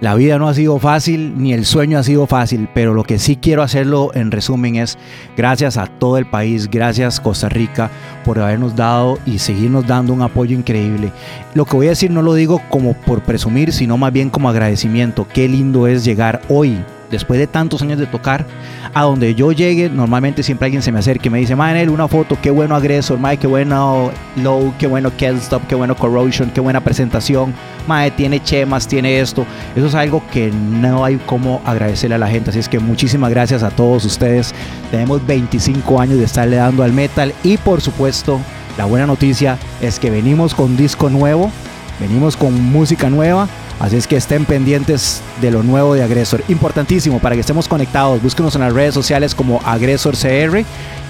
la 0.03 0.15
vida 0.15 0.37
no 0.37 0.49
ha 0.49 0.53
sido 0.53 0.79
fácil, 0.79 1.35
ni 1.37 1.53
el 1.53 1.63
sueño 1.63 1.97
ha 1.97 2.03
sido 2.03 2.27
fácil, 2.27 2.67
pero 2.73 2.93
lo 2.93 3.05
que 3.05 3.19
sí 3.19 3.37
quiero 3.37 3.63
hacerlo 3.63 4.11
en 4.13 4.31
resumen 4.31 4.75
es 4.75 4.97
gracias 5.37 5.77
a 5.77 5.87
todo 5.87 6.17
el 6.17 6.25
país, 6.25 6.69
gracias 6.69 7.21
Costa 7.21 7.47
Rica 7.47 7.89
por 8.25 8.37
habernos 8.37 8.75
dado 8.75 9.17
y 9.25 9.39
seguirnos 9.39 9.87
dando 9.87 10.11
un 10.11 10.21
apoyo 10.21 10.57
increíble. 10.57 11.13
Lo 11.53 11.63
que 11.63 11.77
voy 11.77 11.85
a 11.85 11.91
decir 11.91 12.11
no 12.11 12.21
lo 12.21 12.33
digo 12.33 12.61
como 12.69 12.95
por 12.95 13.21
presumir, 13.21 13.71
sino 13.71 13.97
más 13.97 14.11
bien 14.11 14.29
como 14.29 14.49
agradecimiento. 14.49 15.25
Qué 15.33 15.47
lindo 15.47 15.87
es 15.87 16.03
llegar 16.03 16.41
hoy 16.49 16.83
después 17.13 17.39
de 17.39 17.47
tantos 17.47 17.81
años 17.81 17.99
de 17.99 18.07
tocar, 18.07 18.45
a 18.93 19.03
donde 19.03 19.35
yo 19.35 19.51
llegue, 19.51 19.89
normalmente 19.89 20.43
siempre 20.43 20.65
alguien 20.65 20.81
se 20.81 20.91
me 20.91 20.99
acerca 20.99 21.27
y 21.27 21.29
me 21.29 21.39
dice, 21.39 21.55
Manel, 21.55 21.89
una 21.89 22.07
foto, 22.07 22.37
qué 22.41 22.49
bueno 22.51 22.75
Agresor, 22.75 23.19
mae, 23.19 23.37
qué 23.37 23.47
bueno 23.47 24.11
Low, 24.35 24.73
qué 24.77 24.87
bueno 24.87 25.11
Can't 25.17 25.41
Stop, 25.41 25.67
qué 25.67 25.75
bueno 25.75 25.95
Corrosion, 25.95 26.49
qué 26.51 26.59
buena 26.59 26.81
presentación, 26.81 27.53
mae, 27.87 28.11
tiene 28.11 28.41
chemas, 28.41 28.87
tiene 28.87 29.19
esto. 29.19 29.45
Eso 29.75 29.87
es 29.87 29.95
algo 29.95 30.23
que 30.31 30.51
no 30.51 31.05
hay 31.05 31.17
como 31.25 31.61
agradecerle 31.65 32.15
a 32.15 32.19
la 32.19 32.27
gente, 32.27 32.49
así 32.49 32.59
es 32.59 32.67
que 32.67 32.79
muchísimas 32.79 33.29
gracias 33.29 33.63
a 33.63 33.69
todos 33.69 34.03
ustedes. 34.05 34.53
Tenemos 34.91 35.25
25 35.25 36.01
años 36.01 36.17
de 36.17 36.25
estarle 36.25 36.57
dando 36.57 36.83
al 36.83 36.91
metal 36.91 37.33
y 37.43 37.57
por 37.57 37.79
supuesto, 37.81 38.39
la 38.77 38.85
buena 38.85 39.05
noticia 39.05 39.57
es 39.81 39.99
que 39.99 40.09
venimos 40.09 40.55
con 40.55 40.75
disco 40.75 41.09
nuevo, 41.09 41.51
venimos 41.99 42.35
con 42.35 42.59
música 42.71 43.09
nueva 43.09 43.47
Así 43.79 43.97
es 43.97 44.07
que 44.07 44.15
estén 44.15 44.45
pendientes 44.45 45.21
de 45.41 45.51
lo 45.51 45.63
nuevo 45.63 45.93
de 45.93 46.03
Agresor. 46.03 46.43
Importantísimo 46.47 47.19
para 47.19 47.35
que 47.35 47.41
estemos 47.41 47.67
conectados. 47.67 48.21
Búsquenos 48.21 48.55
en 48.55 48.61
las 48.61 48.73
redes 48.73 48.93
sociales 48.93 49.35
como 49.35 49.59
Agresor 49.65 50.15
CR 50.15 50.63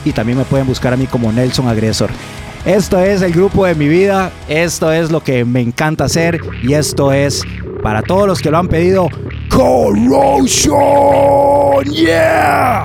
y 0.06 0.12
también 0.12 0.38
me 0.38 0.46
pueden 0.46 0.68
buscar 0.68 0.94
a 0.94 0.98
mí 0.98 1.06
como 1.06 1.32
Nelson 1.32 1.68
Agresor. 1.68 2.10
Esto 2.66 3.00
es 3.00 3.22
el 3.22 3.34
grupo 3.34 3.66
de 3.66 3.76
mi 3.76 3.90
vida, 3.90 4.32
esto 4.48 4.92
es 4.92 5.12
lo 5.12 5.22
que 5.22 5.44
me 5.44 5.60
encanta 5.60 6.06
hacer 6.06 6.40
y 6.64 6.74
esto 6.74 7.12
es 7.12 7.44
para 7.84 8.02
todos 8.02 8.26
los 8.26 8.40
que 8.40 8.50
lo 8.50 8.58
han 8.58 8.70
pedido 8.70 9.10
Corrosion. 9.50 10.74
Yeah. 11.92 12.82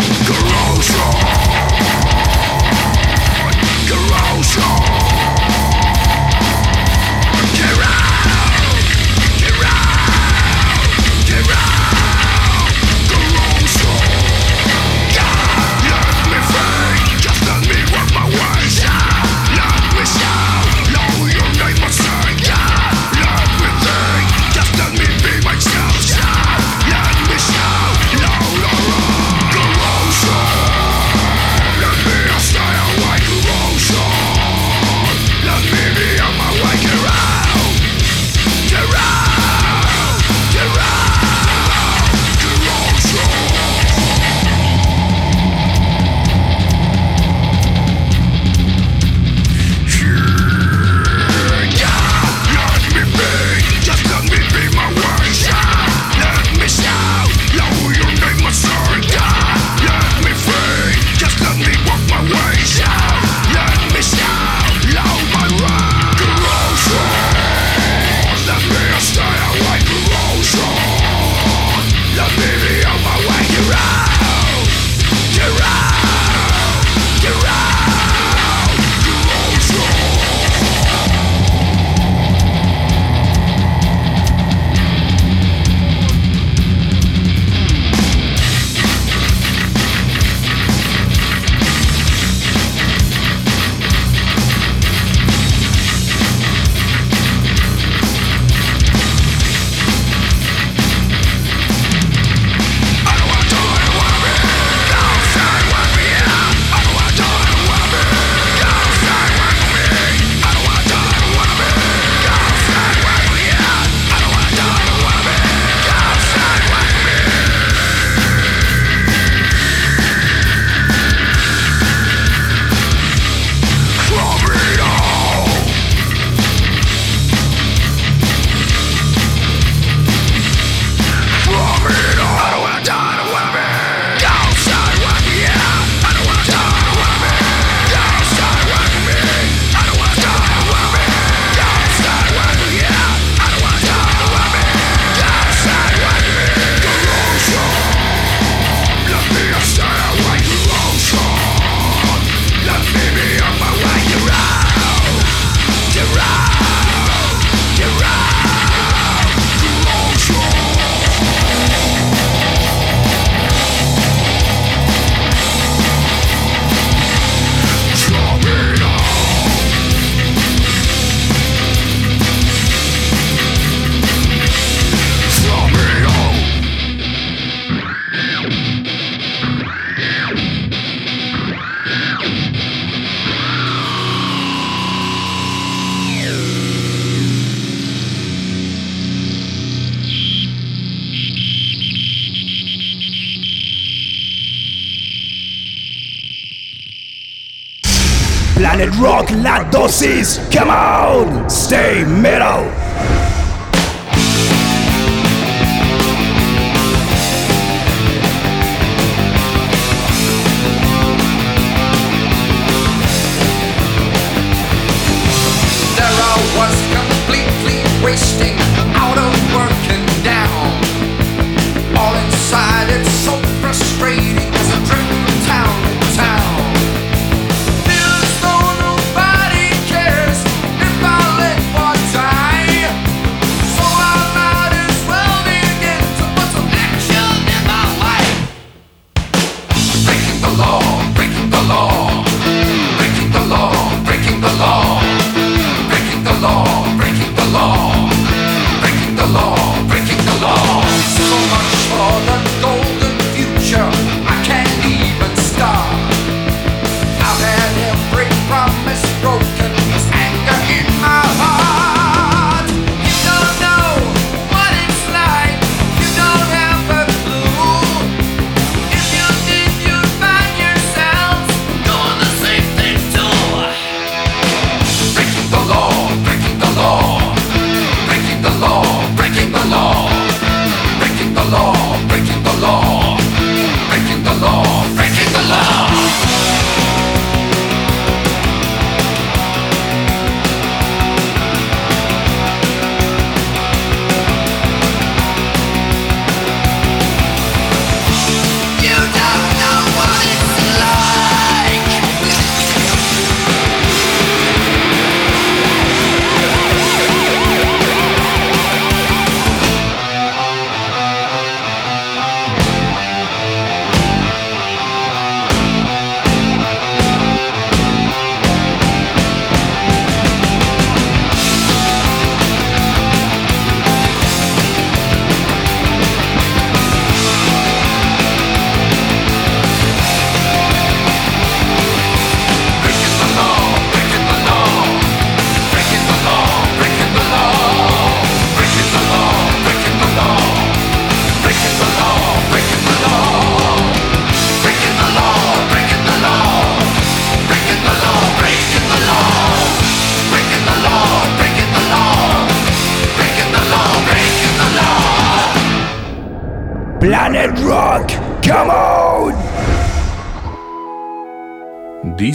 Come 200.59 200.71
on, 200.71 201.49
stay 201.49 202.03
metal. 202.03 202.88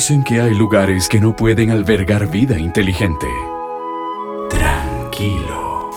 Dicen 0.03 0.21
que 0.21 0.41
hay 0.41 0.53
lugares 0.53 1.07
que 1.07 1.17
no 1.17 1.33
pueden 1.33 1.71
albergar 1.71 2.29
vida 2.29 2.59
inteligente. 2.59 3.25
Tranquilo. 4.49 5.91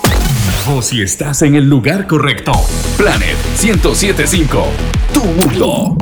O 0.69 0.81
si 0.81 1.03
estás 1.03 1.43
en 1.43 1.57
el 1.57 1.69
lugar 1.69 2.07
correcto. 2.07 2.53
Planet 2.97 3.37
1075. 3.61 4.65
Tu 5.13 5.25
mundo. 5.25 5.96